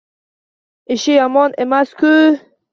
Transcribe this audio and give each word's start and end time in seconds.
Ishi 0.95 1.13
yomon 1.19 1.55
emas-ku 1.63 2.13